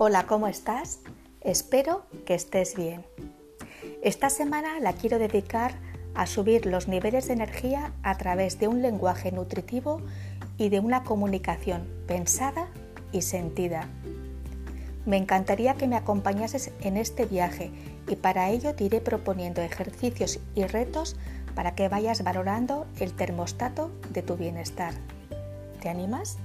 [0.00, 1.00] Hola, ¿cómo estás?
[1.40, 3.04] Espero que estés bien.
[4.00, 5.74] Esta semana la quiero dedicar
[6.14, 10.00] a subir los niveles de energía a través de un lenguaje nutritivo
[10.56, 12.68] y de una comunicación pensada
[13.10, 13.88] y sentida.
[15.04, 17.72] Me encantaría que me acompañases en este viaje
[18.06, 21.16] y para ello te iré proponiendo ejercicios y retos
[21.56, 24.94] para que vayas valorando el termostato de tu bienestar.
[25.80, 26.38] ¿Te animas?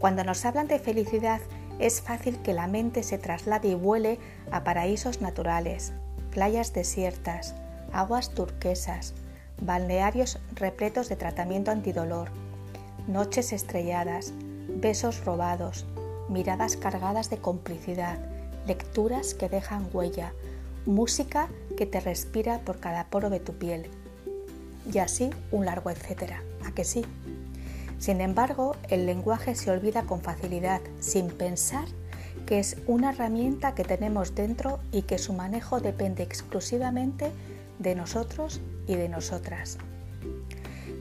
[0.00, 1.40] Cuando nos hablan de felicidad
[1.78, 4.18] es fácil que la mente se traslade y vuele
[4.50, 5.92] a paraísos naturales,
[6.30, 7.54] playas desiertas,
[7.92, 9.14] aguas turquesas,
[9.60, 12.30] balnearios repletos de tratamiento antidolor,
[13.06, 14.32] noches estrelladas,
[14.68, 15.86] besos robados,
[16.28, 18.18] miradas cargadas de complicidad,
[18.66, 20.32] lecturas que dejan huella,
[20.86, 23.88] música que te respira por cada poro de tu piel.
[24.92, 26.42] Y así un largo etcétera.
[26.66, 27.04] ¿A que sí?
[28.04, 31.86] Sin embargo, el lenguaje se olvida con facilidad, sin pensar
[32.44, 37.30] que es una herramienta que tenemos dentro y que su manejo depende exclusivamente
[37.78, 39.78] de nosotros y de nosotras.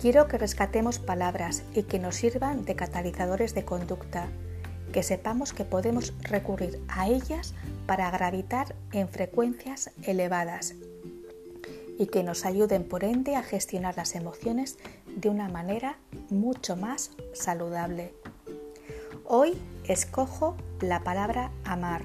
[0.00, 4.28] Quiero que rescatemos palabras y que nos sirvan de catalizadores de conducta,
[4.92, 7.54] que sepamos que podemos recurrir a ellas
[7.88, 10.76] para gravitar en frecuencias elevadas
[11.98, 14.78] y que nos ayuden por ende a gestionar las emociones
[15.16, 15.98] de una manera
[16.30, 18.14] mucho más saludable.
[19.24, 22.02] Hoy escojo la palabra amar.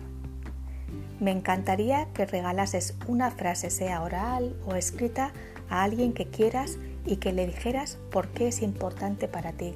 [1.19, 5.33] Me encantaría que regalases una frase, sea oral o escrita,
[5.69, 9.75] a alguien que quieras y que le dijeras por qué es importante para ti.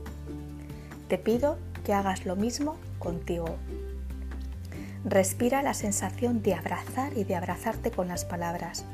[1.08, 3.58] Te pido que hagas lo mismo contigo.
[5.06, 8.86] Respira la sensación de abrazar y de abrazarte con las palabras.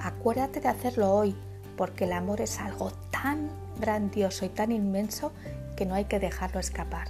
[0.00, 1.36] Acuérdate de hacerlo hoy,
[1.76, 3.50] porque el amor es algo tan
[3.80, 5.32] grandioso y tan inmenso
[5.76, 7.08] que no hay que dejarlo escapar.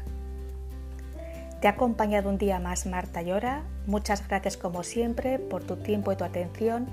[1.61, 3.63] Te ha acompañado un día más Marta Llora.
[3.87, 6.87] Muchas gracias como siempre por tu tiempo y tu atención.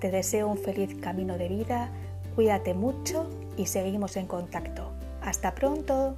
[0.00, 1.90] Te deseo un feliz camino de vida.
[2.34, 4.92] Cuídate mucho y seguimos en contacto.
[5.20, 6.16] Hasta pronto.